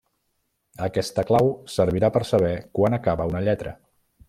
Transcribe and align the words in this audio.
Aquesta 0.85 1.25
clau 1.31 1.51
servirà 1.75 2.11
per 2.17 2.23
saber 2.31 2.51
quan 2.79 2.99
acaba 3.01 3.31
una 3.33 3.45
lletra. 3.51 3.79